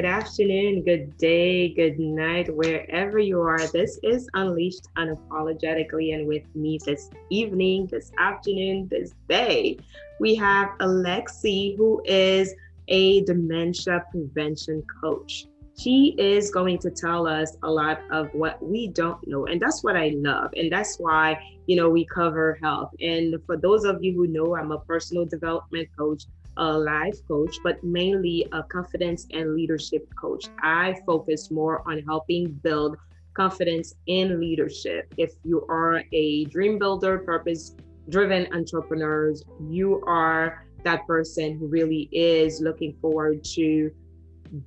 [0.00, 3.66] Good afternoon, good day, good night, wherever you are.
[3.66, 9.76] This is Unleashed Unapologetically, and with me this evening, this afternoon, this day,
[10.18, 12.54] we have Alexi, who is
[12.88, 15.44] a dementia prevention coach.
[15.78, 19.44] She is going to tell us a lot of what we don't know.
[19.44, 20.50] And that's what I love.
[20.56, 22.94] And that's why, you know, we cover health.
[23.00, 26.24] And for those of you who know, I'm a personal development coach
[26.60, 30.44] a life coach, but mainly a confidence and leadership coach.
[30.62, 32.96] I focus more on helping build
[33.34, 35.12] confidence in leadership.
[35.16, 37.74] If you are a dream builder, purpose
[38.10, 43.90] driven entrepreneurs, you are that person who really is looking forward to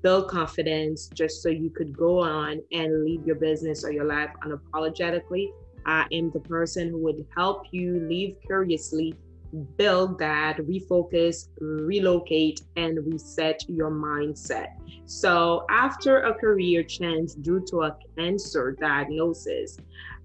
[0.02, 4.30] build confidence just so you could go on and lead your business or your life
[4.44, 5.50] unapologetically.
[5.86, 9.16] I am the person who would help you live curiously
[9.78, 14.68] build that, refocus, relocate, and reset your mindset.
[15.06, 19.78] So, after a career change due to a cancer diagnosis,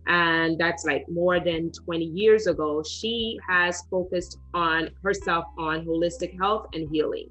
[0.06, 6.38] and that's like more than 20 years ago, she has focused on herself on holistic
[6.38, 7.28] health and healing.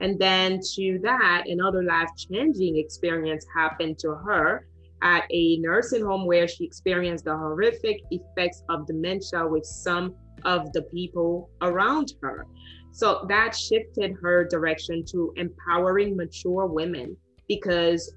[0.00, 4.66] And then to that, another life changing experience happened to her
[5.02, 10.14] at a nursing home where she experienced the horrific effects of dementia with some
[10.44, 12.46] of the people around her.
[12.92, 17.16] So that shifted her direction to empowering mature women
[17.48, 18.14] because,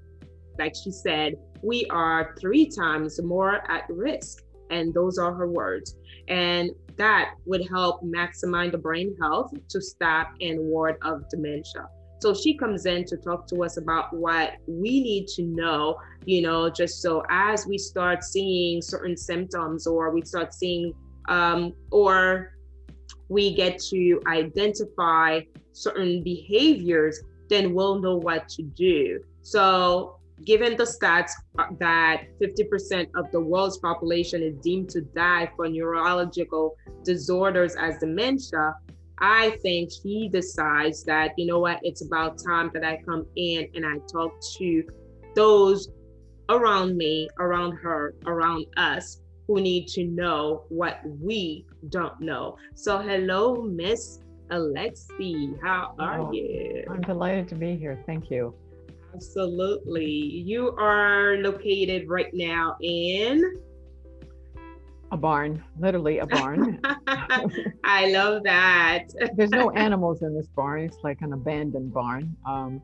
[0.58, 4.42] like she said, we are three times more at risk.
[4.70, 5.96] And those are her words.
[6.28, 11.88] And that would help maximize the brain health to stop and ward of dementia.
[12.20, 15.96] So she comes in to talk to us about what we need to know,
[16.26, 20.92] you know, just so as we start seeing certain symptoms or we start seeing
[21.30, 22.52] um, or
[23.28, 25.40] we get to identify
[25.72, 29.20] certain behaviors, then we'll know what to do.
[29.42, 35.50] So, given the stats uh, that 50% of the world's population is deemed to die
[35.56, 38.74] from neurological disorders as dementia,
[39.18, 43.68] I think he decides that, you know what, it's about time that I come in
[43.74, 44.82] and I talk to
[45.36, 45.88] those
[46.48, 52.56] around me, around her, around us who need to know what we don't know.
[52.76, 54.20] So, hello, Miss
[54.52, 55.60] Alexi.
[55.60, 56.84] How are oh, you?
[56.88, 58.00] I'm delighted to be here.
[58.06, 58.54] Thank you.
[59.12, 60.06] Absolutely.
[60.06, 63.42] You are located right now in
[65.10, 66.80] a barn, literally a barn.
[67.84, 69.06] I love that.
[69.34, 70.84] There's no animals in this barn.
[70.84, 72.36] It's like an abandoned barn.
[72.46, 72.80] Um,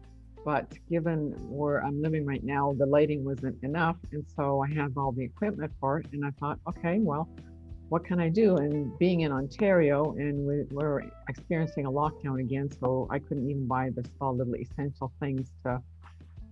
[0.47, 3.97] but given where I'm living right now, the lighting wasn't enough.
[4.12, 6.07] And so I have all the equipment for it.
[6.12, 7.29] And I thought, okay, well,
[7.89, 8.57] what can I do?
[8.57, 13.67] And being in Ontario and we, we're experiencing a lockdown again, so I couldn't even
[13.67, 15.83] buy the small little essential things to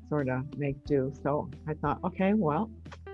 [0.08, 1.12] sort of make do.
[1.22, 2.68] So I thought, okay, well,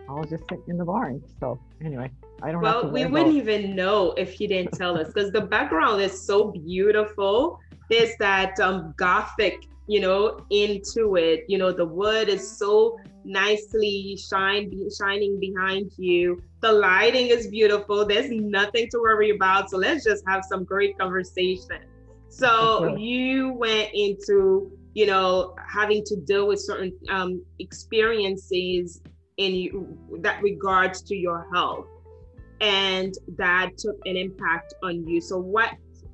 [0.08, 1.22] I'll just sit in the barn.
[1.40, 2.10] So anyway,
[2.42, 2.62] I don't.
[2.62, 6.52] Well, we wouldn't even know if you didn't tell us because the background is so
[6.52, 7.58] beautiful.
[7.90, 11.44] There's that um, gothic you know, into it.
[11.48, 16.42] You know, the wood is so nicely shine, shining behind you.
[16.60, 18.06] The lighting is beautiful.
[18.06, 19.70] There's nothing to worry about.
[19.70, 21.80] So let's just have some great conversation.
[22.28, 29.00] So you went into, you know, having to deal with certain um, experiences
[29.36, 31.86] in you, that regards to your health,
[32.60, 35.20] and that took an impact on you.
[35.20, 35.70] So what?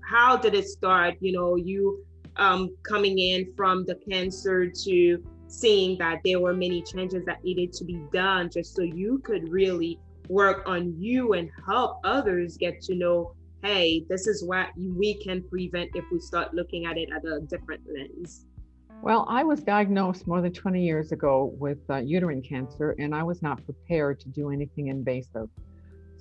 [0.08, 1.16] How did it start?
[1.20, 2.04] You know, you
[2.38, 7.72] um, coming in from the cancer to seeing that there were many changes that needed
[7.72, 9.98] to be done just so you could really
[10.28, 13.32] work on you and help others get to know
[13.62, 17.40] hey this is what we can prevent if we start looking at it at a
[17.40, 18.44] different lens.
[19.02, 23.22] Well i was diagnosed more than 20 years ago with uh, uterine cancer and i
[23.22, 25.48] was not prepared to do anything invasive.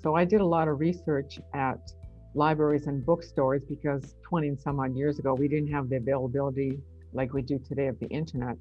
[0.02, 1.92] So i did a lot of research at
[2.36, 6.80] libraries and bookstores because 20 and some odd years ago, we didn't have the availability
[7.14, 8.58] like we do today of the internet.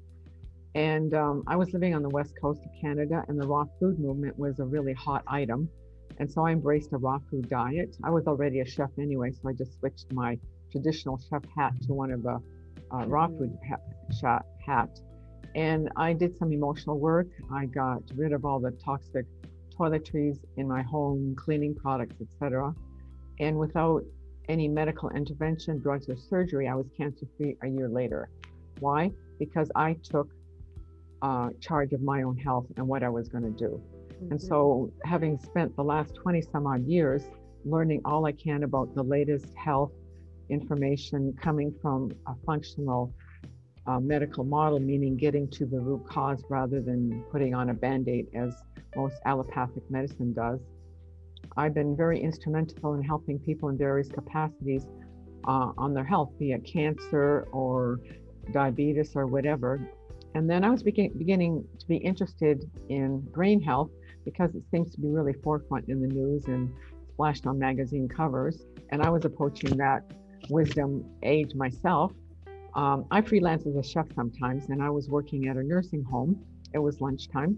[0.73, 3.99] And um, I was living on the west coast of Canada, and the raw food
[3.99, 5.69] movement was a really hot item.
[6.17, 7.97] And so I embraced a raw food diet.
[8.03, 10.37] I was already a chef anyway, so I just switched my
[10.71, 12.41] traditional chef hat to one of a
[12.91, 14.99] uh, raw food ha- hat.
[15.55, 17.27] And I did some emotional work.
[17.53, 19.25] I got rid of all the toxic
[19.77, 22.73] toiletries in my home, cleaning products, etc.
[23.39, 24.03] And without
[24.47, 28.29] any medical intervention, drugs, or surgery, I was cancer free a year later.
[28.79, 29.11] Why?
[29.39, 30.29] Because I took
[31.21, 33.81] uh, charge of my own health and what I was going to do.
[33.81, 34.31] Mm-hmm.
[34.31, 37.23] And so, having spent the last 20 some odd years
[37.65, 39.91] learning all I can about the latest health
[40.49, 43.11] information coming from a functional
[43.87, 48.07] uh, medical model, meaning getting to the root cause rather than putting on a band
[48.07, 48.53] aid as
[48.95, 50.59] most allopathic medicine does.
[51.57, 54.85] I've been very instrumental in helping people in various capacities
[55.47, 57.99] uh, on their health, be it cancer or
[58.51, 59.79] diabetes or whatever.
[60.33, 63.89] And then I was begin- beginning to be interested in brain health
[64.25, 66.73] because it seems to be really forefront in the news and
[67.13, 68.65] splashed on magazine covers.
[68.91, 70.03] And I was approaching that
[70.49, 72.11] wisdom age myself.
[72.73, 76.43] Um, I freelance as a chef sometimes, and I was working at a nursing home.
[76.73, 77.57] It was lunchtime.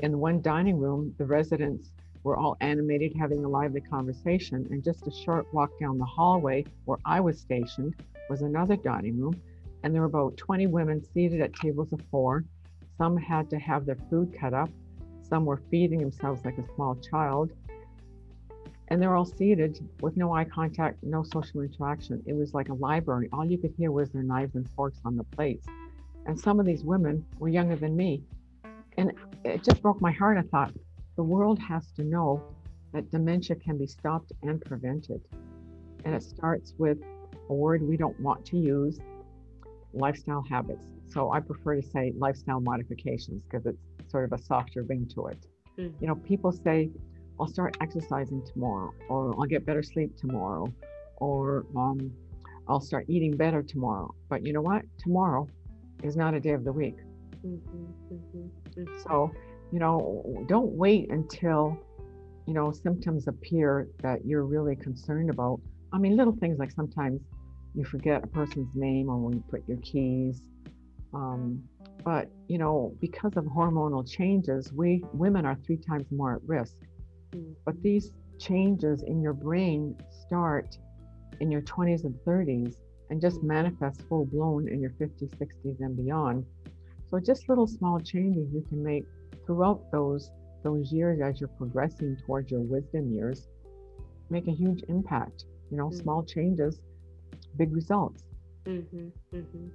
[0.00, 1.90] In one dining room, the residents
[2.24, 4.66] were all animated, having a lively conversation.
[4.70, 7.94] And just a short walk down the hallway where I was stationed
[8.28, 9.40] was another dining room.
[9.82, 12.44] And there were about 20 women seated at tables of four.
[12.96, 14.70] Some had to have their food cut up.
[15.22, 17.52] Some were feeding themselves like a small child.
[18.88, 22.22] And they're all seated with no eye contact, no social interaction.
[22.26, 23.28] It was like a library.
[23.32, 25.66] All you could hear was their knives and forks on the plates.
[26.26, 28.22] And some of these women were younger than me.
[28.96, 29.12] And
[29.44, 30.38] it just broke my heart.
[30.38, 30.72] I thought,
[31.16, 32.42] the world has to know
[32.92, 35.20] that dementia can be stopped and prevented.
[36.04, 36.98] And it starts with
[37.50, 38.98] a word we don't want to use
[39.92, 40.82] lifestyle habits.
[41.06, 43.78] So I prefer to say lifestyle modifications because it's
[44.10, 45.46] sort of a softer ring to it.
[45.78, 45.92] Mm.
[46.00, 46.90] You know, people say,
[47.38, 50.72] I'll start exercising tomorrow, or I'll get better sleep tomorrow,
[51.16, 52.12] or um,
[52.68, 54.14] I'll start eating better tomorrow.
[54.28, 54.82] But you know what?
[54.98, 55.48] Tomorrow
[56.02, 56.96] is not a day of the week.
[57.44, 59.02] Mm-hmm, mm-hmm, mm-hmm.
[59.08, 59.32] So
[59.74, 61.76] you know, don't wait until,
[62.46, 65.60] you know, symptoms appear that you're really concerned about.
[65.92, 67.20] I mean, little things like sometimes
[67.74, 70.42] you forget a person's name or when you put your keys.
[71.12, 71.60] Um,
[72.04, 76.76] but, you know, because of hormonal changes, we women are three times more at risk.
[77.34, 77.54] Mm-hmm.
[77.64, 80.78] But these changes in your brain start
[81.40, 82.76] in your 20s and 30s
[83.10, 83.48] and just mm-hmm.
[83.48, 86.46] manifest full blown in your 50s, 60s, and beyond.
[87.10, 89.04] So, just little small changes you can make
[89.46, 90.30] throughout those
[90.62, 93.48] those years as you're progressing towards your wisdom years
[94.30, 96.02] make a huge impact you know mm-hmm.
[96.02, 96.80] small changes
[97.56, 98.24] big results
[98.64, 99.66] mm-hmm, mm-hmm.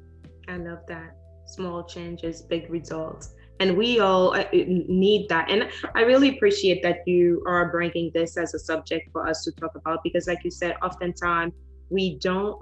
[0.47, 6.01] i love that small changes big results and we all uh, need that and i
[6.01, 10.03] really appreciate that you are bringing this as a subject for us to talk about
[10.03, 11.53] because like you said oftentimes
[11.89, 12.57] we don't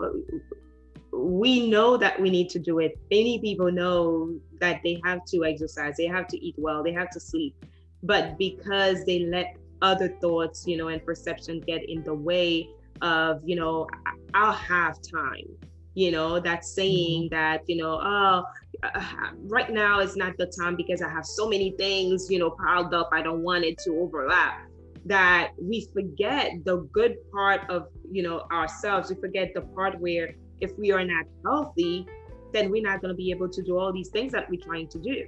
[1.17, 2.97] we know that we need to do it.
[3.11, 7.09] Many people know that they have to exercise, they have to eat well, they have
[7.11, 7.55] to sleep.
[8.03, 12.69] But because they let other thoughts, you know, and perception get in the way
[13.01, 13.87] of, you know,
[14.33, 15.47] I'll have time,
[15.93, 17.35] you know, that saying mm-hmm.
[17.35, 18.43] that, you know, oh,
[18.83, 19.01] uh,
[19.43, 22.93] right now is not the time because I have so many things, you know, piled
[22.93, 23.09] up.
[23.11, 24.61] I don't want it to overlap.
[25.05, 29.09] That we forget the good part of, you know, ourselves.
[29.09, 32.07] We forget the part where if we are not healthy,
[32.53, 34.87] then we're not going to be able to do all these things that we're trying
[34.89, 35.27] to do.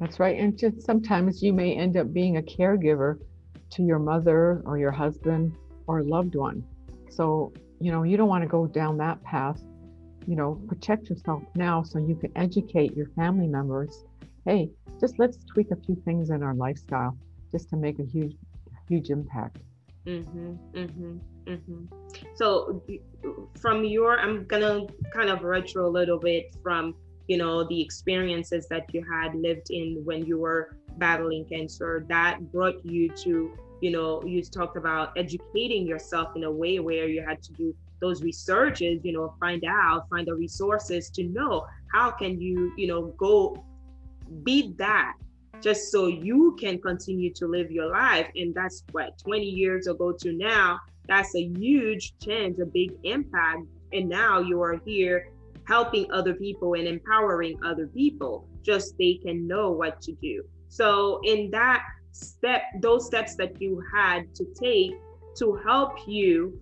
[0.00, 0.38] That's right.
[0.38, 3.18] And just sometimes you may end up being a caregiver
[3.70, 5.54] to your mother or your husband
[5.86, 6.64] or loved one.
[7.10, 9.60] So, you know, you don't want to go down that path.
[10.26, 14.04] You know, protect yourself now so you can educate your family members.
[14.46, 14.70] Hey,
[15.00, 17.16] just let's tweak a few things in our lifestyle
[17.52, 18.36] just to make a huge,
[18.88, 19.58] huge impact.
[20.06, 21.84] Mm-hmm, mm-hmm, mm-hmm.
[22.34, 22.82] So,
[23.60, 26.94] from your, I'm gonna kind of retro a little bit from
[27.28, 32.40] you know the experiences that you had lived in when you were battling cancer that
[32.50, 37.22] brought you to you know you talked about educating yourself in a way where you
[37.22, 42.10] had to do those researches you know find out find the resources to know how
[42.10, 43.64] can you you know go
[44.42, 45.14] beat that
[45.60, 48.28] just so you can continue to live your life.
[48.34, 50.80] And that's what 20 years ago to now,
[51.10, 53.66] that's a huge change, a big impact.
[53.92, 55.32] And now you are here
[55.66, 60.44] helping other people and empowering other people, just they can know what to do.
[60.68, 64.92] So, in that step, those steps that you had to take
[65.38, 66.60] to help you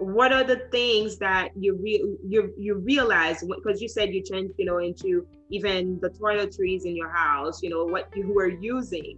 [0.00, 4.52] what are the things that you re- you you realize because you said you changed
[4.58, 9.16] you know into even the toiletries in your house you know what you were using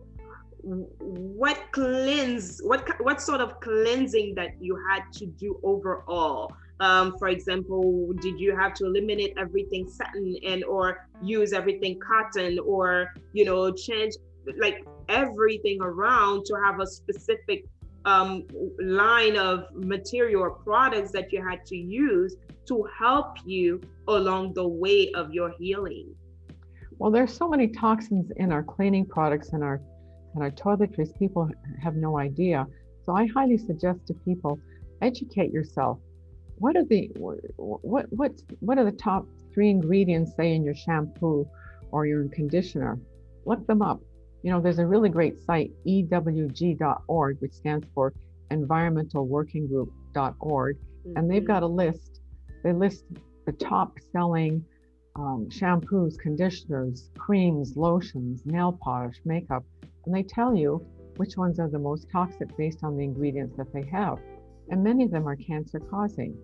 [0.64, 7.28] what cleanse what what sort of cleansing that you had to do overall um, for
[7.28, 13.44] example did you have to eliminate everything satin and or use everything cotton or you
[13.44, 14.14] know change
[14.58, 17.64] like everything around to have a specific
[18.04, 18.46] um,
[18.80, 24.66] line of material or products that you had to use to help you along the
[24.66, 26.14] way of your healing?
[26.98, 29.80] Well, there's so many toxins in our cleaning products and our
[30.34, 31.16] and our toiletries.
[31.18, 31.50] People
[31.82, 32.66] have no idea.
[33.04, 34.58] So I highly suggest to people
[35.02, 35.98] educate yourself.
[36.58, 41.48] what are the what what what are the top three ingredients say in your shampoo
[41.90, 43.00] or your conditioner?
[43.44, 44.00] Look them up.
[44.42, 48.12] You know, there's a really great site, ewg.org, which stands for
[48.50, 51.16] environmentalworkinggroup.org, mm-hmm.
[51.16, 51.46] and they've mm-hmm.
[51.46, 52.20] got a list.
[52.62, 53.04] They list
[53.46, 54.64] the top selling
[55.16, 59.64] um, shampoos, conditioners, creams, lotions, nail polish, makeup,
[60.06, 60.84] and they tell you
[61.16, 64.18] which ones are the most toxic based on the ingredients that they have.
[64.70, 66.36] And many of them are cancer causing.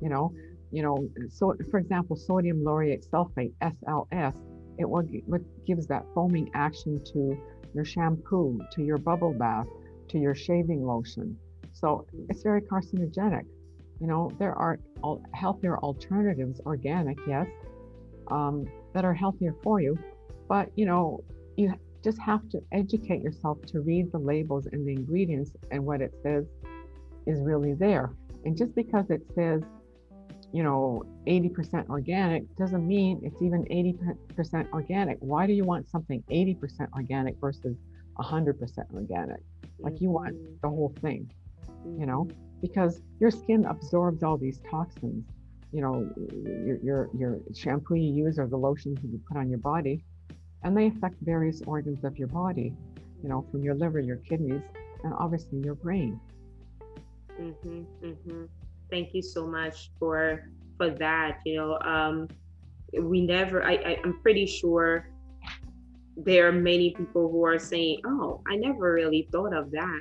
[0.00, 0.32] You know,
[0.70, 4.36] you know, so for example, sodium lauryl sulfate, SLS,
[4.78, 7.36] it what, what gives that foaming action to
[7.74, 9.66] your shampoo, to your bubble bath,
[10.08, 11.36] to your shaving lotion.
[11.72, 13.44] So it's very carcinogenic.
[14.00, 14.78] You know, there are
[15.34, 17.46] healthier alternatives, organic, yes,
[18.30, 19.98] um, that are healthier for you.
[20.48, 21.24] But, you know,
[21.56, 21.72] you
[22.08, 26.14] just have to educate yourself to read the labels and the ingredients and what it
[26.22, 26.46] says
[27.26, 28.10] is really there.
[28.46, 29.60] And just because it says,
[30.50, 35.18] you know, 80% organic doesn't mean it's even 80% organic.
[35.20, 37.76] Why do you want something 80% organic versus
[38.18, 39.40] 100% organic?
[39.78, 40.54] Like you want mm-hmm.
[40.62, 41.30] the whole thing,
[41.98, 42.60] you know, mm-hmm.
[42.62, 45.26] because your skin absorbs all these toxins.
[45.70, 46.10] You know,
[46.64, 50.02] your, your, your shampoo you use or the lotions you put on your body,
[50.62, 52.74] and they affect various organs of your body,
[53.22, 54.62] you know, from your liver, your kidneys,
[55.04, 56.20] and obviously your brain.
[57.40, 58.44] Mm-hmm, mm-hmm.
[58.90, 61.40] Thank you so much for for that.
[61.44, 62.28] You know, um,
[63.00, 63.62] we never.
[63.64, 65.08] I, I I'm pretty sure
[66.16, 70.00] there are many people who are saying, "Oh, I never really thought of that,"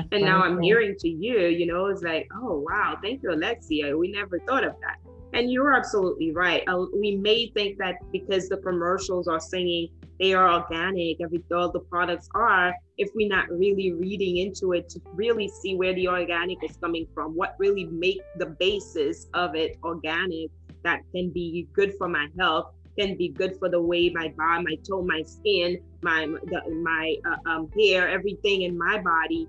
[0.12, 1.46] and now I'm hearing to you.
[1.46, 3.96] You know, it's like, "Oh, wow, thank you, Alexia.
[3.96, 4.98] We never thought of that."
[5.34, 6.62] And you're absolutely right.
[6.68, 9.88] Uh, we may think that because the commercials are saying
[10.20, 14.88] they are organic, every all the products are, if we're not really reading into it
[14.90, 19.56] to really see where the organic is coming from, what really make the basis of
[19.56, 20.50] it organic
[20.84, 24.64] that can be good for my health can be good for the way my body,
[24.64, 29.48] my toe, my skin, my the, my uh, um, hair, everything in my body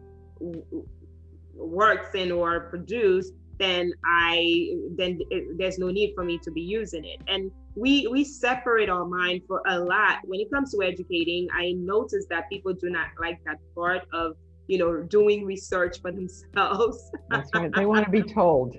[1.54, 6.62] works in or produce then I then it, there's no need for me to be
[6.62, 7.21] using it.
[7.27, 11.47] And we we separate our mind for a lot when it comes to educating.
[11.53, 14.35] I notice that people do not like that part of
[14.67, 17.12] you know doing research for themselves.
[17.29, 17.71] That's right.
[17.74, 18.77] They want to be told.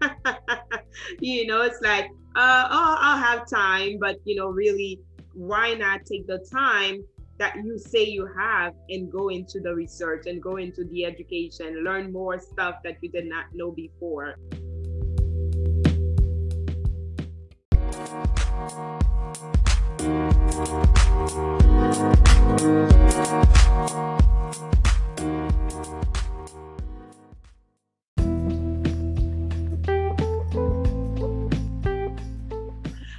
[1.20, 5.00] you know, it's like uh, oh, I'll have time, but you know, really,
[5.34, 7.04] why not take the time
[7.40, 11.82] that you say you have and go into the research and go into the education,
[11.82, 14.36] learn more stuff that you did not know before.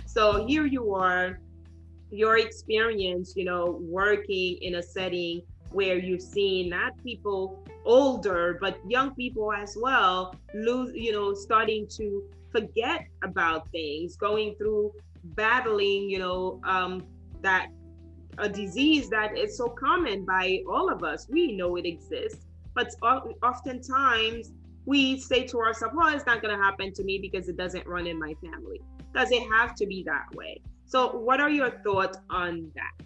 [0.05, 1.39] So here you are
[2.11, 5.41] your experience, you know, working in a setting
[5.71, 11.87] where you've seen not people older, but young people as well, lose, you know, starting
[11.87, 14.91] to forget about things, going through
[15.23, 17.03] battling, you know, um,
[17.41, 17.69] that
[18.37, 21.27] a disease that is so common by all of us.
[21.29, 22.93] We know it exists, but
[23.43, 24.51] oftentimes
[24.85, 27.85] we say to ourselves, well, it's not going to happen to me because it doesn't
[27.87, 28.81] run in my family.
[29.13, 30.61] Does it have to be that way?
[30.91, 33.05] So, what are your thoughts on that?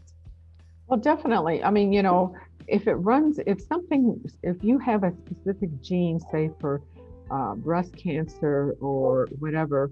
[0.87, 1.63] Well, definitely.
[1.63, 2.35] I mean, you know,
[2.67, 6.81] if it runs, if something, if you have a specific gene, say for
[7.29, 9.91] uh, breast cancer or whatever,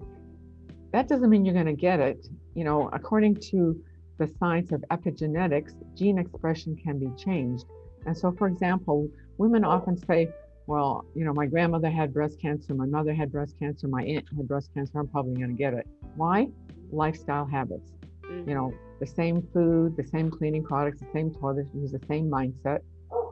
[0.90, 2.26] that doesn't mean you're going to get it.
[2.56, 3.80] You know, according to
[4.18, 7.64] the science of epigenetics, gene expression can be changed.
[8.06, 9.08] And so, for example,
[9.38, 10.30] women often say,
[10.66, 14.24] well, you know, my grandmother had breast cancer, my mother had breast cancer, my aunt
[14.36, 15.86] had breast cancer, I'm probably going to get it.
[16.16, 16.48] Why?
[16.94, 17.90] Lifestyle habits.
[18.22, 18.48] Mm-hmm.
[18.48, 22.30] You know, the same food, the same cleaning products, the same toilet, use the same
[22.30, 22.80] mindset.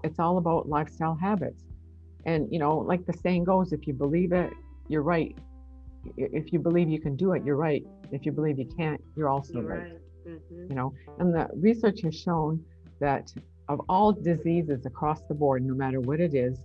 [0.05, 1.65] It's all about lifestyle habits.
[2.25, 4.53] And, you know, like the saying goes, if you believe it,
[4.89, 5.37] you're right.
[6.17, 7.85] If you believe you can do it, you're right.
[8.11, 9.79] If you believe you can't, you're also you're right.
[9.79, 10.01] right.
[10.29, 10.67] Mm-hmm.
[10.71, 12.65] You know, and the research has shown
[13.01, 13.33] that
[13.69, 16.59] of all diseases across the board, no matter what it is,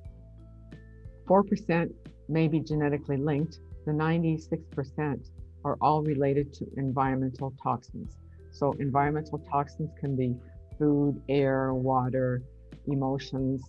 [1.28, 1.92] 4%
[2.30, 3.60] may be genetically linked.
[3.86, 5.30] The 96%
[5.64, 8.18] are all related to environmental toxins.
[8.52, 10.36] So, environmental toxins can be
[10.78, 12.42] food, air, water,
[12.88, 13.62] emotions,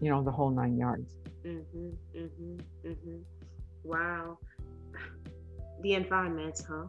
[0.00, 1.16] you know, the whole nine yards.
[1.46, 3.16] Mm-hmm, mm-hmm, mm-hmm.
[3.84, 4.38] Wow.
[5.82, 6.86] The environment, huh?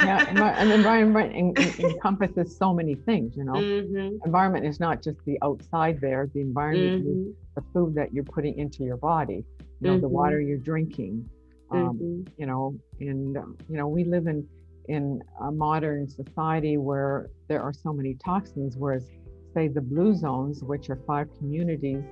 [0.00, 0.24] yeah,
[0.58, 3.52] and environment en- en- encompasses so many things, you know.
[3.52, 4.24] Mm-hmm.
[4.24, 7.30] Environment is not just the outside there, the environment is mm-hmm.
[7.54, 9.44] the food that you're putting into your body,
[9.80, 10.48] you know, the water mm-hmm.
[10.48, 11.28] you're drinking,
[11.70, 12.22] Um, mm-hmm.
[12.38, 13.36] You know, and
[13.68, 14.46] you know, we live in
[14.88, 19.06] in a modern society where there are so many toxins, whereas
[19.54, 22.02] say the blue zones, which are five communities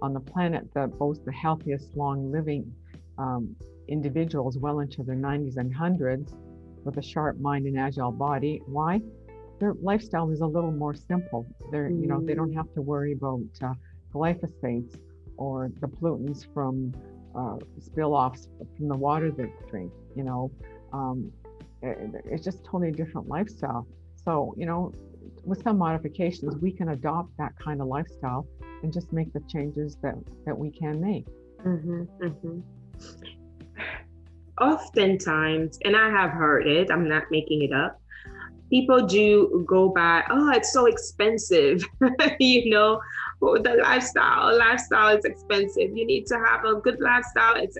[0.00, 2.72] on the planet that boast the healthiest long living
[3.18, 3.54] um,
[3.88, 6.34] individuals well into their 90s and 100s
[6.84, 8.62] with a sharp mind and agile body.
[8.66, 9.00] Why?
[9.60, 11.46] Their lifestyle is a little more simple.
[11.70, 12.00] They're, mm.
[12.00, 13.74] you know, they don't have to worry about uh,
[14.12, 14.96] glyphosates
[15.36, 16.92] or the pollutants from
[17.34, 19.92] uh, spill offs from the water they drink.
[20.16, 20.50] You know,
[20.92, 21.32] um,
[21.82, 23.86] it, it's just totally different lifestyle.
[24.24, 24.92] So, you know,
[25.44, 28.46] with some modifications, we can adopt that kind of lifestyle
[28.82, 30.14] and just make the changes that
[30.46, 31.26] that we can make.
[31.64, 32.60] Mm-hmm, mm-hmm.
[34.60, 36.90] Oftentimes, and I have heard it.
[36.90, 38.00] I'm not making it up.
[38.70, 41.84] People do go by, oh, it's so expensive.
[42.40, 43.00] you know,
[43.42, 45.96] the lifestyle, lifestyle is expensive.
[45.96, 47.56] You need to have a good lifestyle.
[47.56, 47.76] It's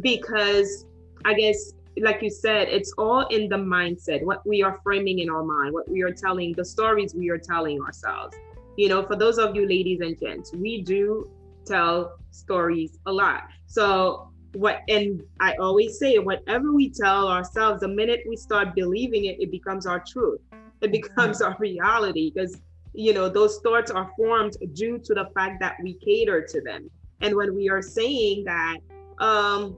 [0.00, 0.86] because
[1.24, 5.28] I guess like you said, it's all in the mindset, what we are framing in
[5.28, 8.34] our mind, what we are telling, the stories we are telling ourselves.
[8.76, 11.30] You know, for those of you ladies and gents, we do
[11.66, 13.48] tell stories a lot.
[13.66, 19.26] So what and I always say whatever we tell ourselves, the minute we start believing
[19.26, 20.40] it, it becomes our truth.
[20.80, 21.52] It becomes mm-hmm.
[21.52, 22.60] our reality because
[22.94, 26.90] you know those thoughts are formed due to the fact that we cater to them.
[27.20, 28.78] And when we are saying that
[29.18, 29.76] um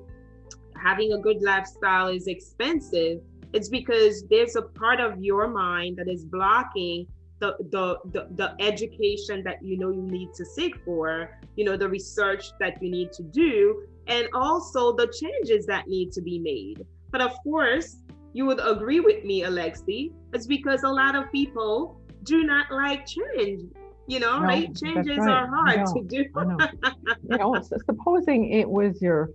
[0.77, 3.21] having a good lifestyle is expensive,
[3.53, 7.07] it's because there's a part of your mind that is blocking
[7.41, 11.77] the, the, the, the education that you know you need to seek for, you know,
[11.77, 16.39] the research that you need to do, and also the changes that need to be
[16.39, 16.85] made.
[17.11, 17.97] But of course,
[18.33, 23.07] you would agree with me, Alexi, it's because a lot of people do not like
[23.07, 23.63] change.
[24.07, 24.75] You know, no, right?
[24.77, 25.29] Changes right.
[25.31, 26.25] are hard to do.
[27.31, 29.31] you know, supposing it was your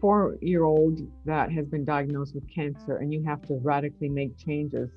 [0.00, 4.36] four year old that has been diagnosed with cancer and you have to radically make
[4.36, 4.90] changes,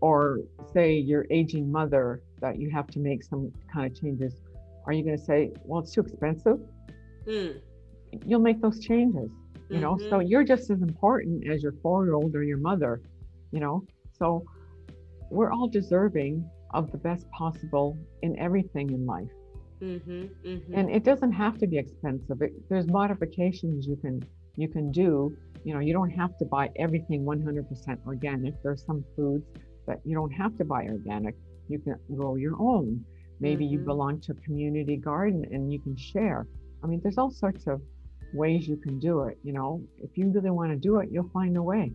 [0.00, 0.38] or
[0.72, 4.34] say your aging mother that you have to make some kind of changes,
[4.86, 6.58] are you going to say, well, it's too expensive?
[7.26, 7.60] Mm.
[8.26, 9.30] You'll make those changes,
[9.68, 9.80] you mm-hmm.
[9.80, 9.98] know?
[9.98, 10.28] So mm-hmm.
[10.28, 13.02] you're just as important as your four year old or your mother,
[13.52, 13.84] you know?
[14.18, 14.44] So
[15.30, 19.28] we're all deserving of the best possible in everything in life.
[19.82, 20.74] Mm-hmm, mm-hmm.
[20.74, 22.42] And it doesn't have to be expensive.
[22.42, 24.22] It, there's modifications you can
[24.56, 25.36] you can do.
[25.64, 28.62] You know, you don't have to buy everything 100% organic.
[28.62, 29.44] There's some foods
[29.86, 31.34] that you don't have to buy organic.
[31.68, 33.04] You can grow your own.
[33.40, 33.72] Maybe mm-hmm.
[33.74, 36.46] you belong to a community garden and you can share.
[36.82, 37.80] I mean, there's all sorts of
[38.34, 39.38] ways you can do it.
[39.42, 41.92] You know, if you really want to do it, you'll find a way.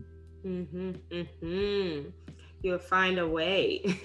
[2.62, 3.80] You'll find a way.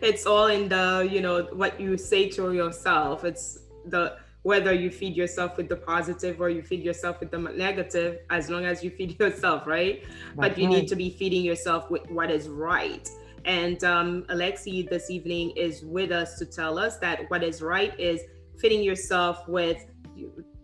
[0.00, 3.24] it's all in the, you know, what you say to yourself.
[3.24, 7.38] It's the whether you feed yourself with the positive or you feed yourself with the
[7.38, 10.04] negative, as long as you feed yourself, right?
[10.04, 10.76] That's but you right.
[10.76, 13.08] need to be feeding yourself with what is right.
[13.44, 17.98] And um, Alexi this evening is with us to tell us that what is right
[17.98, 18.20] is
[18.58, 19.84] feeding yourself with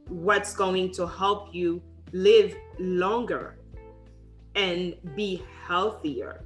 [0.07, 3.59] what's going to help you live longer
[4.55, 6.45] and be healthier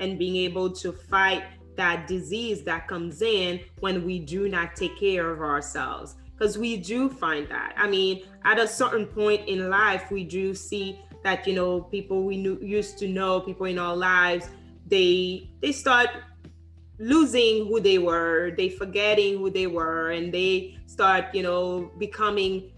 [0.00, 1.44] and being able to fight
[1.76, 6.16] that disease that comes in when we do not take care of ourselves.
[6.32, 7.74] Because we do find that.
[7.76, 12.22] I mean at a certain point in life we do see that you know people
[12.22, 14.48] we knew used to know people in our lives
[14.86, 16.08] they they start
[16.98, 22.70] losing who they were they forgetting who they were and they start you know becoming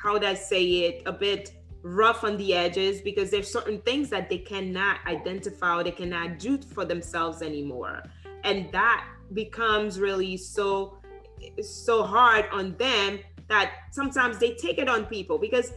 [0.00, 1.52] how would i say it a bit
[1.86, 6.38] rough on the edges because there's certain things that they cannot identify or they cannot
[6.38, 8.02] do for themselves anymore.
[8.42, 10.98] And that becomes really so
[11.62, 15.72] so hard on them that sometimes they take it on people because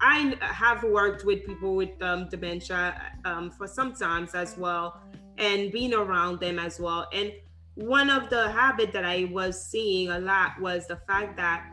[0.00, 5.00] I have worked with people with um, dementia um, for some times as well
[5.38, 7.08] and being around them as well.
[7.12, 7.32] And
[7.74, 11.70] one of the habit that I was seeing a lot was the fact that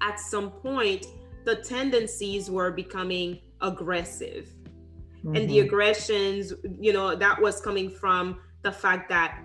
[0.00, 1.06] at some point
[1.44, 4.48] the tendencies were becoming aggressive.
[5.18, 5.36] Mm-hmm.
[5.36, 5.66] And the mm-hmm.
[5.66, 9.40] aggressions, you know, that was coming from the fact that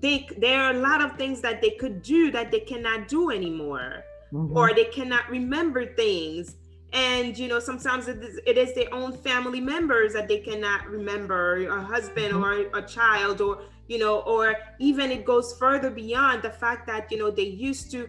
[0.00, 3.30] they there are a lot of things that they could do that they cannot do
[3.30, 4.04] anymore.
[4.32, 4.56] Mm-hmm.
[4.56, 6.56] Or they cannot remember things
[6.92, 10.86] and you know sometimes it is, it is, their own family members that they cannot
[10.86, 12.74] remember a husband mm-hmm.
[12.74, 17.10] or a child or you know or even it goes further beyond the fact that
[17.10, 18.08] you know they used to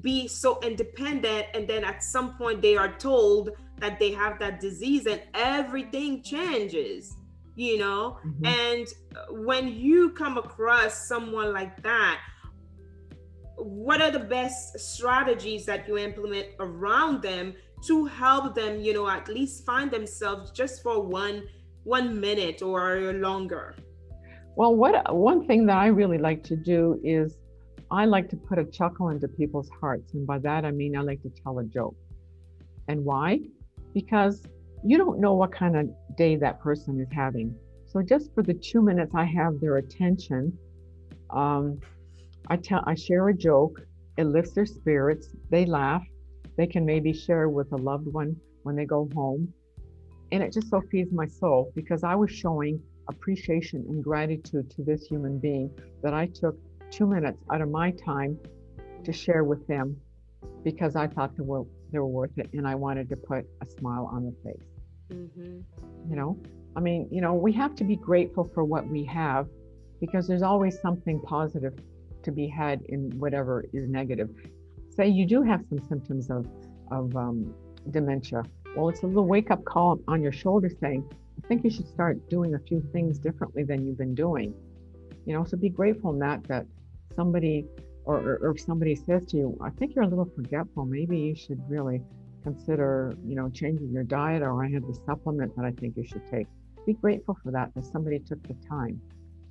[0.00, 4.60] be so independent and then at some point they are told that they have that
[4.60, 7.16] disease and everything changes
[7.54, 8.46] you know mm-hmm.
[8.46, 8.86] and
[9.46, 12.20] when you come across someone like that
[13.56, 17.54] what are the best strategies that you implement around them
[17.86, 21.42] to help them you know at least find themselves just for one
[21.84, 23.74] one minute or longer
[24.56, 27.38] well what one thing that i really like to do is
[27.90, 31.00] i like to put a chuckle into people's hearts and by that i mean i
[31.00, 31.96] like to tell a joke
[32.88, 33.38] and why
[33.94, 34.42] because
[34.84, 37.54] you don't know what kind of day that person is having
[37.86, 40.56] so just for the two minutes i have their attention
[41.30, 41.80] um,
[42.48, 43.80] I tell I share a joke,
[44.16, 46.04] it lifts their spirits, they laugh,
[46.56, 49.52] they can maybe share with a loved one when they go home.
[50.32, 54.82] And it just so feeds my soul because I was showing appreciation and gratitude to
[54.82, 55.70] this human being
[56.02, 56.56] that I took
[56.90, 58.38] two minutes out of my time
[59.04, 59.96] to share with them
[60.64, 63.66] because I thought they were they were worth it and I wanted to put a
[63.78, 64.66] smile on their face.
[65.12, 66.10] Mm-hmm.
[66.10, 66.38] You know,
[66.74, 69.48] I mean, you know, we have to be grateful for what we have
[70.00, 71.74] because there's always something positive
[72.22, 74.28] to be had in whatever is negative.
[74.94, 76.46] Say you do have some symptoms of,
[76.90, 77.54] of um,
[77.90, 78.42] dementia.
[78.76, 81.08] Well, it's a little wake up call on your shoulder saying,
[81.42, 84.52] I think you should start doing a few things differently than you've been doing.
[85.24, 86.66] You know, so be grateful in that that
[87.14, 87.66] somebody
[88.04, 91.18] or, or, or if somebody says to you, I think you're a little forgetful, maybe
[91.18, 92.02] you should really
[92.42, 96.06] consider, you know, changing your diet or I have the supplement that I think you
[96.06, 96.46] should take.
[96.86, 99.00] Be grateful for that, that somebody took the time.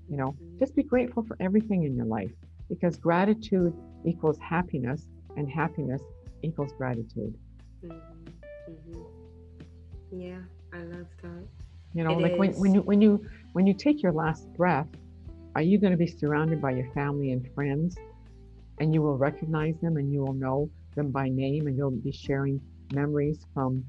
[0.10, 2.32] You know, just be grateful for everything in your life
[2.70, 3.74] because gratitude
[4.06, 6.02] equals happiness and happiness
[6.44, 7.36] equals gratitude.
[7.84, 8.72] Mm-hmm.
[8.72, 10.22] Mm-hmm.
[10.22, 10.38] Yeah,
[10.74, 11.48] I love that.
[11.94, 14.88] You know, it like when, when you when you when you take your last breath,
[15.56, 17.98] are you going to be surrounded by your family and friends,
[18.80, 22.12] and you will recognize them and you will know them by name, and you'll be
[22.12, 22.62] sharing
[22.94, 23.84] memories from,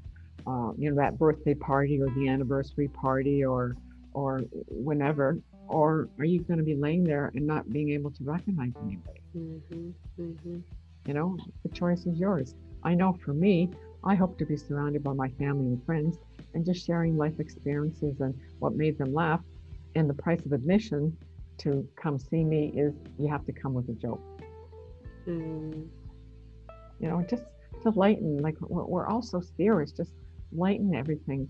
[0.47, 3.75] uh, you know, that birthday party or the anniversary party or
[4.13, 8.23] or whenever or are you going to be laying there and not being able to
[8.23, 9.21] recognize anybody?
[9.37, 9.89] Mm-hmm,
[10.21, 10.59] mm-hmm.
[11.05, 12.55] You know, the choice is yours.
[12.83, 13.69] I know for me,
[14.03, 16.17] I hope to be surrounded by my family and friends
[16.53, 19.41] and just sharing life experiences and what made them laugh.
[19.95, 21.17] And the price of admission
[21.59, 24.21] to come see me is you have to come with a joke.
[25.27, 25.87] Mm.
[26.99, 27.43] You know, just
[27.83, 30.13] to lighten, like we're, we're all so serious, just
[30.51, 31.47] lighten everything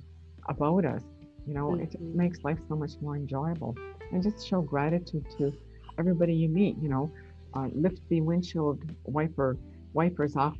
[0.49, 1.03] about us.
[1.47, 1.83] You know, mm-hmm.
[1.83, 3.75] it makes life so much more enjoyable
[4.11, 5.53] and just show gratitude to
[5.97, 6.77] everybody you meet.
[6.81, 7.11] You know,
[7.53, 9.57] uh, lift the windshield wiper
[9.93, 10.57] wipers off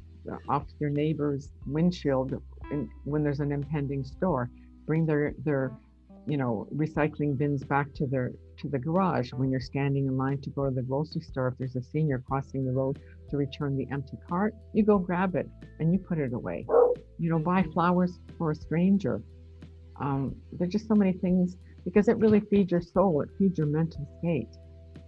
[0.49, 4.49] off your neighbor's windshield in, when there's an impending store.
[4.85, 5.71] Bring their their
[6.25, 10.39] you know recycling bins back to their to the garage when you're standing in line
[10.41, 11.47] to go to the grocery store.
[11.49, 15.35] If there's a senior crossing the road to return the empty cart, you go grab
[15.35, 16.65] it and you put it away.
[17.19, 19.21] You know, buy flowers for a stranger.
[19.99, 23.67] Um, there's just so many things because it really feeds your soul, it feeds your
[23.67, 24.49] mental state.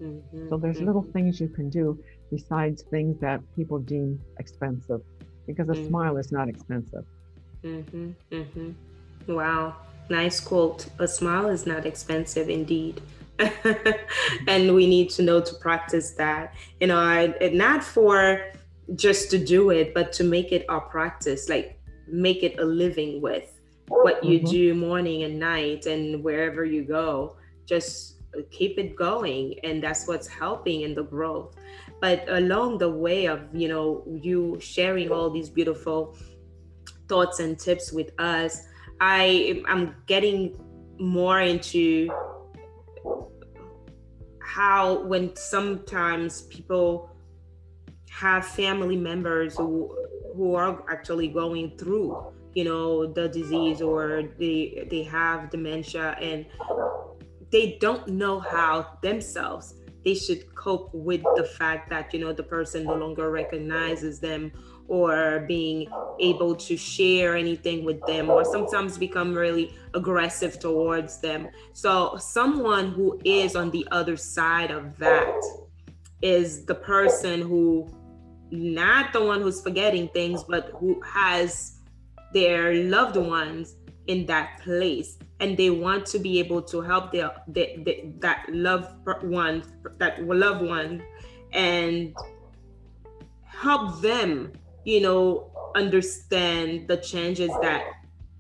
[0.02, 0.86] Mm-hmm, so there's mm-hmm.
[0.86, 5.02] little things you can do besides things that people deem expensive
[5.46, 5.88] because a mm-hmm.
[5.88, 7.06] smile is not expensive.
[7.64, 9.34] Mm-hmm, mm-hmm.
[9.34, 9.76] Wow,
[10.10, 10.88] nice quote.
[11.00, 13.02] A smile is not expensive indeed.
[14.48, 16.54] and we need to know to practice that.
[16.80, 18.52] You know, I, not for
[18.96, 23.22] just to do it, but to make it our practice, like make it a living
[23.22, 24.50] with what you mm-hmm.
[24.50, 28.16] do morning and night and wherever you go just
[28.52, 31.56] keep it going and that's what's helping in the growth
[32.00, 36.16] but along the way of you know you sharing all these beautiful
[37.08, 38.68] thoughts and tips with us
[39.02, 40.56] i am getting
[41.00, 42.08] more into
[44.60, 47.10] how when sometimes people
[48.10, 49.96] have family members who
[50.36, 52.10] who are actually going through
[52.56, 56.46] you know the disease or they they have dementia and
[57.54, 62.44] they don't know how themselves they should cope with the fact that you know the
[62.44, 64.52] person no longer recognizes them
[64.90, 65.88] or being
[66.20, 71.48] able to share anything with them or sometimes become really aggressive towards them.
[71.74, 75.40] So someone who is on the other side of that
[76.22, 77.88] is the person who
[78.52, 81.78] not the one who's forgetting things but who has
[82.34, 83.76] their loved ones
[84.08, 88.46] in that place and they want to be able to help their, their, their that
[88.50, 88.90] loved
[89.24, 89.64] one
[90.00, 91.02] that loved one
[91.54, 92.16] and
[93.46, 94.52] help them
[94.84, 97.84] you know understand the changes that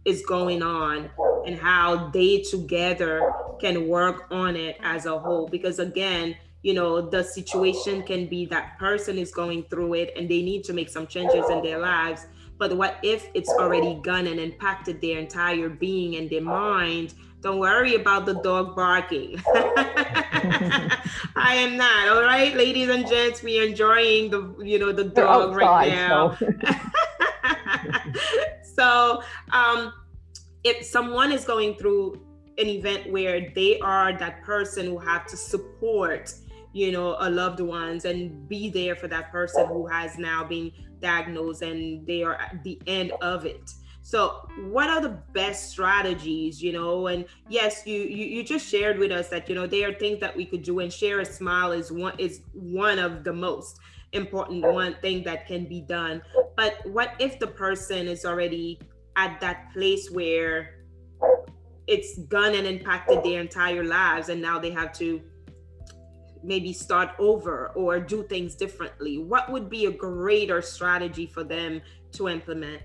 [0.05, 1.09] is going on
[1.45, 7.01] and how they together can work on it as a whole because again you know
[7.01, 10.89] the situation can be that person is going through it and they need to make
[10.89, 12.25] some changes in their lives
[12.59, 17.13] but what if it's already gone and impacted their entire being and their mind?
[17.41, 19.41] Don't worry about the dog barking.
[21.35, 22.09] I am not.
[22.09, 25.89] All right, ladies and gents, we are enjoying the you know the dog outside, right
[25.93, 26.35] now.
[26.35, 26.51] So.
[28.75, 29.23] so
[29.53, 29.93] um,
[30.63, 32.25] if someone is going through
[32.57, 36.33] an event where they are that person who have to support
[36.73, 40.71] you know a loved ones and be there for that person who has now been
[40.99, 43.71] diagnosed and they are at the end of it
[44.09, 47.07] so what are the best strategies you know?
[47.07, 50.19] And yes you, you you just shared with us that you know there are things
[50.21, 53.77] that we could do and share a smile is one is one of the most
[54.13, 56.23] important one thing that can be done.
[56.57, 58.79] But what if the person is already
[59.15, 60.79] at that place where
[61.85, 65.21] it's gone and impacted their entire lives and now they have to
[66.43, 69.19] maybe start over or do things differently?
[69.19, 71.79] What would be a greater strategy for them
[72.13, 72.81] to implement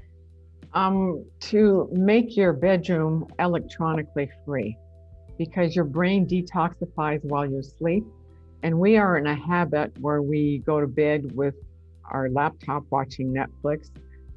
[0.74, 4.76] um, to make your bedroom electronically free
[5.38, 8.04] because your brain detoxifies while you sleep
[8.64, 11.54] and we are in a habit where we go to bed with
[12.10, 13.90] our laptop watching netflix.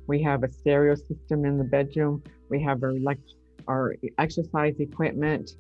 [0.07, 2.21] We have a stereo system in the bedroom.
[2.49, 2.93] We have our,
[3.67, 5.51] our exercise equipment.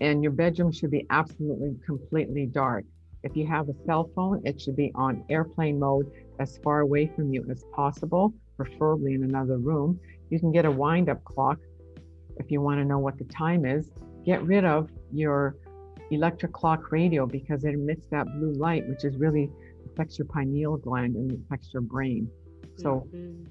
[0.00, 2.84] And your bedroom should be absolutely completely dark.
[3.24, 7.10] If you have a cell phone, it should be on airplane mode as far away
[7.16, 9.98] from you as possible, preferably in another room.
[10.28, 11.58] You can get a wind up clock
[12.36, 13.90] if you want to know what the time is.
[14.26, 15.56] Get rid of your
[16.10, 19.50] electric clock radio because it emits that blue light, which is really
[19.86, 22.30] affects your pineal gland and affects your brain.
[22.76, 23.44] So, mm-hmm.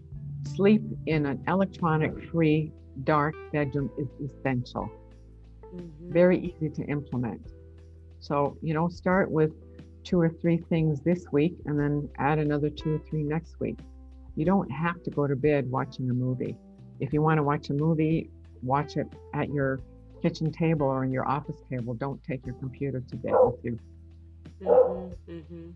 [0.55, 2.71] sleep in an electronic free
[3.03, 4.91] dark bedroom is essential
[5.75, 6.11] mm-hmm.
[6.11, 7.41] very easy to implement.
[8.19, 9.51] So, you know, start with
[10.03, 13.77] two or three things this week and then add another two or three next week.
[14.37, 16.55] You don't have to go to bed watching a movie.
[16.99, 18.29] If you want to watch a movie,
[18.61, 19.79] watch it at your
[20.21, 21.95] kitchen table or in your office table.
[21.95, 23.79] Don't take your computer to bed with you.
[24.63, 25.69] Mm-hmm, mm-hmm.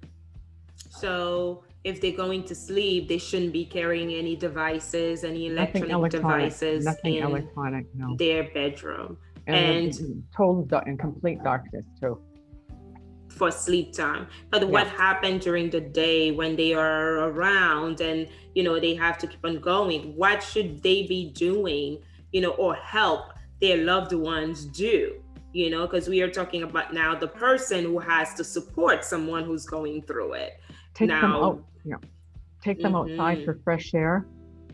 [0.90, 6.50] So, if they're going to sleep, they shouldn't be carrying any devices, any electronic, electronic
[6.50, 8.16] devices nothing in electronic, no.
[8.18, 12.22] their bedroom and, and total in complete darkness too
[13.42, 18.62] for sleep time but what happened during the day when they are around and you
[18.62, 21.98] know they have to keep on going what should they be doing
[22.32, 25.20] you know or help their loved ones do
[25.54, 29.44] you know because we are talking about now the person who has to support someone
[29.44, 30.60] who's going through it
[30.94, 31.96] take now, them out yeah
[32.62, 33.20] take them mm-hmm.
[33.20, 34.28] outside for fresh air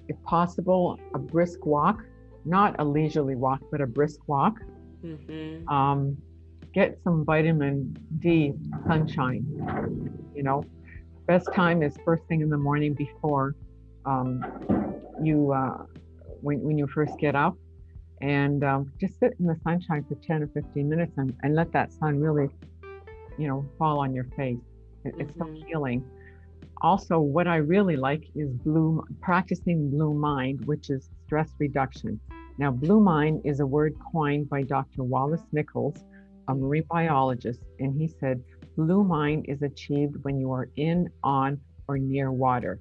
[0.09, 2.03] if possible a brisk walk
[2.47, 4.59] not a leisurely walk, but a brisk walk.
[5.03, 5.67] Mm-hmm.
[5.67, 6.17] Um,
[6.77, 8.53] get some vitamin D
[8.85, 9.43] sunshine.
[10.35, 10.63] You know,
[11.25, 13.55] best time is first thing in the morning before
[14.05, 14.45] um,
[15.19, 15.85] you uh,
[16.41, 17.55] when when you first get up,
[18.21, 21.71] and um, just sit in the sunshine for 10 or 15 minutes and, and let
[21.71, 22.47] that sun really,
[23.39, 24.59] you know, fall on your face.
[25.03, 25.15] It.
[25.17, 25.67] It's so mm-hmm.
[25.67, 26.05] healing.
[26.81, 32.19] Also, what I really like is blue practicing blue mind, which is stress reduction.
[32.59, 35.03] Now, blue mind is a word coined by Dr.
[35.03, 36.03] Wallace Nichols,
[36.47, 38.43] a marine biologist, and he said,
[38.75, 42.79] Blue mind is achieved when you are in, on, or near water.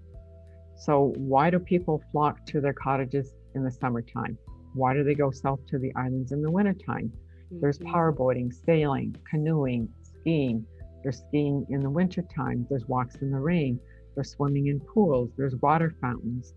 [0.77, 4.37] So, why do people flock to their cottages in the summertime?
[4.75, 7.11] Why do they go south to the islands in the wintertime?
[7.11, 7.61] Mm-hmm.
[7.61, 10.67] There's powerboating, sailing, canoeing, skiing.
[11.03, 12.67] There's skiing in the wintertime.
[12.69, 13.81] There's walks in the rain.
[14.15, 15.31] There's swimming in pools.
[15.39, 16.53] There's water fountains.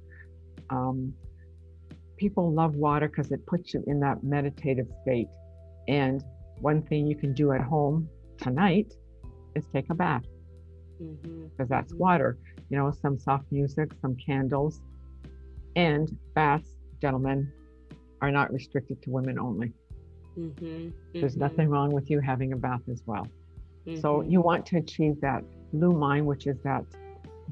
[0.69, 1.13] Um,
[2.17, 5.27] people love water because it puts you in that meditative state.
[5.87, 6.21] And
[6.61, 8.93] one thing you can do at home tonight
[9.55, 10.23] is take a bath
[10.97, 11.63] because mm-hmm.
[11.67, 12.03] that's mm-hmm.
[12.03, 12.37] water.
[12.69, 14.81] You know, some soft music, some candles,
[15.75, 16.69] and baths,
[17.01, 17.51] gentlemen,
[18.21, 19.73] are not restricted to women only.
[20.37, 20.89] Mm-hmm.
[21.13, 21.41] There's mm-hmm.
[21.41, 23.27] nothing wrong with you having a bath as well.
[24.01, 24.29] So mm-hmm.
[24.29, 25.43] you want to achieve that
[25.73, 26.83] blue mind, which is that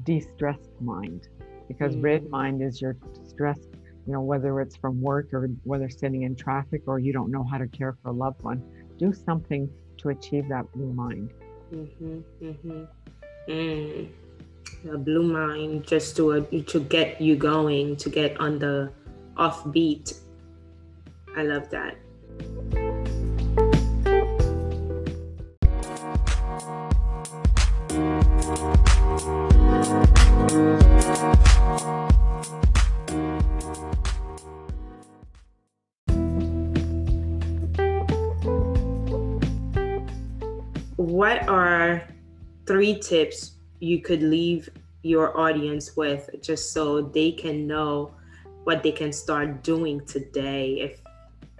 [0.04, 1.28] de-stressed mind,
[1.66, 2.30] because red mm-hmm.
[2.30, 3.70] mind is your stressed
[4.08, 7.44] you know, whether it's from work or whether sitting in traffic or you don't know
[7.44, 8.62] how to care for a loved one,
[8.98, 11.30] do something to achieve that blue mind.
[11.72, 12.84] Mm-hmm, mm-hmm.
[13.48, 14.08] Mm.
[14.92, 18.92] A blue mind just to uh, to get you going, to get on the
[19.36, 20.20] offbeat.
[21.36, 21.96] I love that.
[42.68, 44.68] Three tips you could leave
[45.02, 48.12] your audience with just so they can know
[48.64, 51.00] what they can start doing today if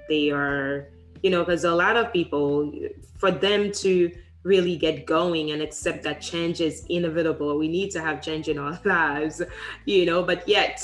[0.08, 0.90] they are
[1.22, 2.70] you know because a lot of people
[3.16, 7.58] for them to really get going and accept that change is inevitable.
[7.58, 9.40] We need to have change in our lives
[9.86, 10.76] you know but yet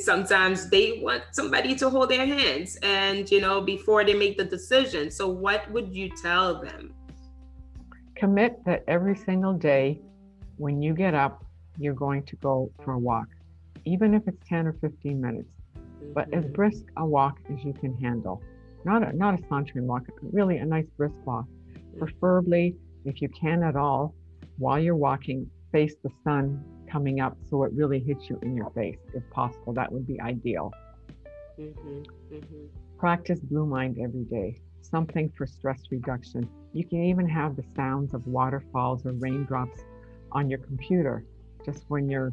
[0.00, 4.44] sometimes they want somebody to hold their hands and you know before they make the
[4.44, 5.10] decision.
[5.10, 6.94] So what would you tell them
[8.18, 10.00] commit that every single day
[10.56, 11.44] when you get up
[11.78, 13.28] you're going to go for a walk
[13.84, 15.48] even if it's 10 or 15 minutes
[16.14, 16.52] but as mm-hmm.
[16.52, 18.42] brisk a walk as you can handle
[18.84, 20.02] not a not a sauntering walk
[20.32, 21.98] really a nice brisk walk mm-hmm.
[21.98, 24.14] preferably if you can at all
[24.58, 28.70] while you're walking face the sun coming up so it really hits you in your
[28.70, 30.72] face if possible that would be ideal
[31.58, 32.02] mm-hmm,
[32.34, 32.64] mm-hmm.
[32.98, 38.14] practice blue mind every day something for stress reduction you can even have the sounds
[38.14, 39.80] of waterfalls or raindrops
[40.32, 41.24] on your computer
[41.64, 42.32] just when you're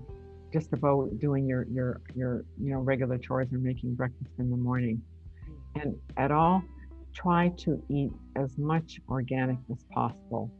[0.53, 4.57] just about doing your your your you know regular chores or making breakfast in the
[4.57, 5.01] morning
[5.75, 6.61] and at all
[7.13, 10.51] try to eat as much organic as possible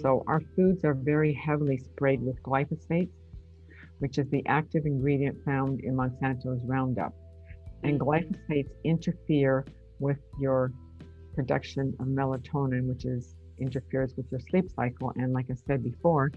[0.00, 3.08] so our foods are very heavily sprayed with glyphosate,
[4.00, 7.14] which is the active ingredient found in Monsanto's Roundup.
[7.82, 9.64] And glyphosates interfere
[9.98, 10.72] with your
[11.36, 15.12] production of melatonin, which is interferes with your sleep cycle.
[15.16, 16.32] And like I said before,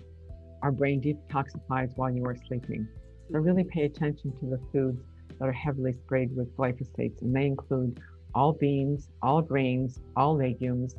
[0.61, 2.87] our brain detoxifies while you are sleeping.
[3.31, 5.01] So really pay attention to the foods
[5.39, 7.99] that are heavily sprayed with glyphosates, and they include
[8.35, 10.95] all beans, all grains, all legumes,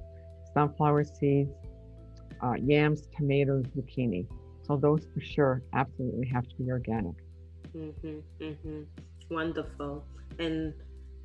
[0.54, 1.52] sunflower seeds,
[2.42, 4.26] uh, yams, tomatoes, zucchini.
[4.66, 7.16] So those for sure absolutely have to be organic.
[7.76, 8.82] Mm-hmm, mm-hmm.
[9.30, 10.04] Wonderful.
[10.38, 10.74] And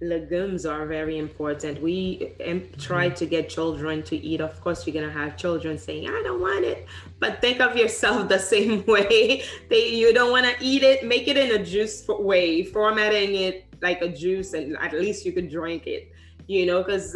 [0.02, 1.82] legumes are very important.
[1.82, 2.34] We
[2.78, 3.16] try mm-hmm.
[3.16, 4.42] to get children to eat.
[4.42, 6.86] Of course, you're gonna have children saying, "I don't want it,"
[7.20, 9.44] but think of yourself the same way.
[9.70, 11.06] They you don't want to eat it.
[11.06, 15.32] Make it in a juice way, formatting it like a juice, and at least you
[15.32, 16.12] could drink it.
[16.48, 17.16] You know, because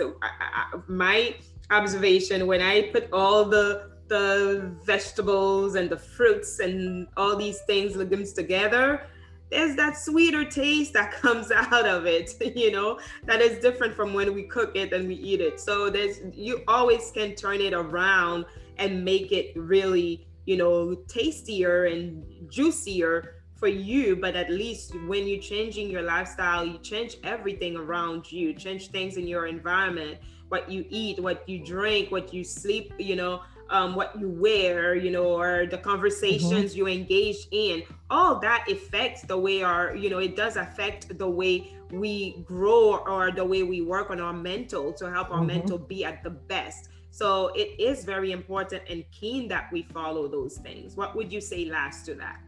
[0.88, 1.36] my
[1.72, 7.96] observation when I put all the the vegetables and the fruits and all these things,
[7.96, 9.06] legumes together,
[9.50, 14.14] there's that sweeter taste that comes out of it, you know, that is different from
[14.14, 15.60] when we cook it and we eat it.
[15.60, 18.46] So there's you always can turn it around
[18.78, 25.28] and make it really, you know, tastier and juicier for you but at least when
[25.28, 30.18] you're changing your lifestyle you change everything around you change things in your environment
[30.50, 34.96] what you eat, what you drink, what you sleep, you know, um, what you wear,
[34.96, 36.78] you know, or the conversations mm-hmm.
[36.78, 41.30] you engage in, all that affects the way our, you know, it does affect the
[41.30, 45.48] way we grow or the way we work on our mental to help our mm-hmm.
[45.48, 46.90] mental be at the best.
[47.12, 50.96] So it is very important and keen that we follow those things.
[50.96, 52.40] What would you say last to that?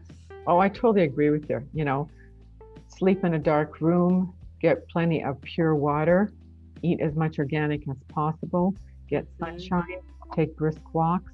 [0.46, 1.66] Oh, I totally agree with you.
[1.74, 2.08] You know,
[2.88, 6.32] sleep in a dark room, get plenty of pure water,
[6.82, 8.74] eat as much organic as possible,
[9.08, 9.58] get mm-hmm.
[9.58, 10.00] sunshine,
[10.34, 11.32] take brisk walks,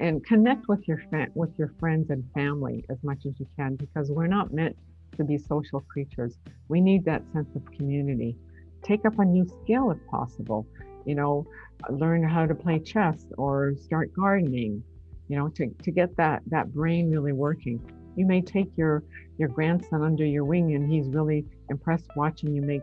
[0.00, 1.00] and connect with your
[1.34, 4.76] with your friends and family as much as you can because we're not meant
[5.16, 6.36] to be social creatures.
[6.68, 8.36] We need that sense of community.
[8.82, 10.66] Take up a new skill if possible.
[11.04, 11.46] You know,
[11.90, 14.82] learn how to play chess or start gardening.
[15.28, 17.80] You know, to, to get that that brain really working.
[18.16, 19.02] You may take your
[19.38, 22.82] your grandson under your wing and he's really impressed watching you make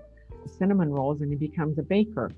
[0.57, 2.31] cinnamon rolls and he becomes a baker,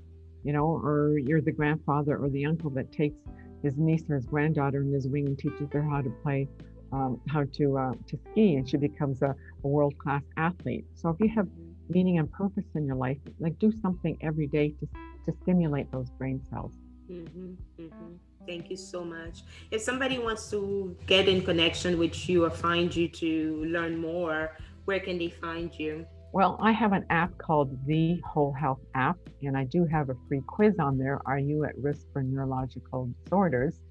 [0.44, 3.16] you know, or you're the grandfather or the uncle that takes
[3.62, 6.48] his niece or his granddaughter in his wing and teaches her how to play,
[6.92, 10.84] um, how to uh, to ski, and she becomes a, a world class athlete.
[10.94, 11.48] So if you have
[11.88, 14.88] meaning and purpose in your life, like do something every day to
[15.26, 16.72] to stimulate those brain cells.
[17.10, 18.14] Mm-hmm, mm-hmm.
[18.46, 19.42] Thank you so much.
[19.70, 24.56] If somebody wants to get in connection with you or find you to learn more,
[24.84, 26.06] where can they find you?
[26.32, 30.14] Well, I have an app called the Whole Health app, and I do have a
[30.28, 31.20] free quiz on there.
[31.26, 33.82] Are you at risk for neurological disorders?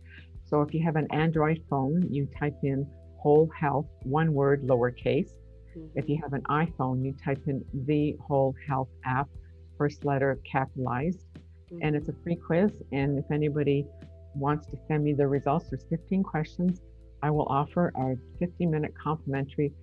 [0.43, 2.88] So if you have an Android phone, you type in
[3.19, 5.30] Whole Health, one word, lowercase.
[5.77, 5.99] Mm-hmm.
[5.99, 9.30] If you have an iPhone, you type in the Whole Health app,
[9.77, 11.77] first letter capitalized, mm-hmm.
[11.84, 12.71] and it's a free quiz.
[12.91, 13.86] And if anybody
[14.34, 16.82] wants to send me the results, there's 15 questions.
[17.22, 19.74] I will offer a 50 minute complimentary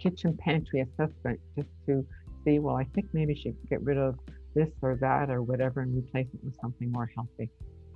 [0.00, 2.06] kitchen pantry assessment just to
[2.44, 4.18] see, well, I think maybe she could get rid of
[4.54, 7.50] this or that or whatever and replace it with something more healthy.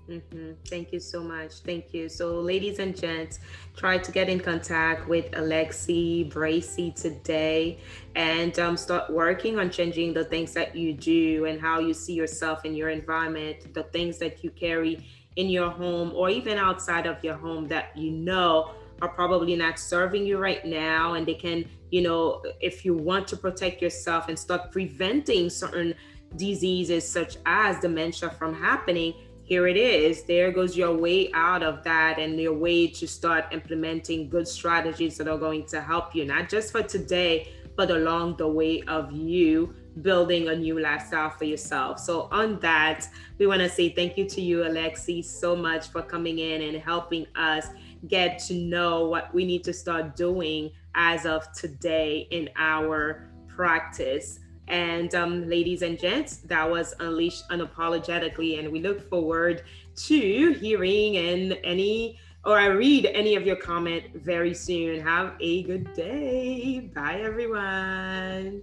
[0.09, 0.53] Mm-hmm.
[0.69, 1.61] Thank you so much.
[1.61, 2.11] Thank you.
[2.11, 3.39] So, ladies and gents,
[3.75, 7.79] try to get in contact with Alexi Bracy today
[8.15, 12.13] and um, start working on changing the things that you do and how you see
[12.13, 17.07] yourself in your environment, the things that you carry in your home or even outside
[17.07, 21.35] of your home that you know are probably not serving you right now and they
[21.35, 25.95] can you know if you want to protect yourself and start preventing certain
[26.35, 29.15] diseases such as dementia from happening
[29.45, 33.45] here it is there goes your way out of that and your way to start
[33.53, 38.37] implementing good strategies that are going to help you not just for today but along
[38.39, 39.73] the way of you
[40.03, 42.01] building a new lifestyle for yourself.
[42.01, 43.07] So, on that,
[43.39, 46.77] we want to say thank you to you, Alexi, so much for coming in and
[46.77, 47.69] helping us
[48.09, 54.41] get to know what we need to start doing as of today in our practice.
[54.69, 58.59] And um, ladies and gents, that was Unleashed Unapologetically.
[58.59, 59.63] And we look forward
[59.97, 65.01] to hearing and any or I read any of your comment very soon.
[65.01, 66.81] Have a good day.
[66.95, 68.63] Bye, everyone.